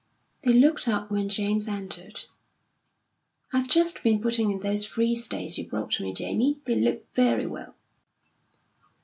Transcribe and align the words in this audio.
They 0.43 0.53
looked 0.53 0.87
up 0.87 1.11
when 1.11 1.29
James 1.29 1.67
entered. 1.67 2.25
"I've 3.53 3.67
just 3.67 4.01
been 4.01 4.19
putting 4.19 4.49
in 4.51 4.61
those 4.61 4.83
Free 4.83 5.13
States 5.13 5.59
you 5.59 5.67
brought 5.67 5.99
me, 6.01 6.11
Jamie. 6.11 6.59
They 6.65 6.73
look 6.73 7.05
very 7.13 7.45
well." 7.45 7.75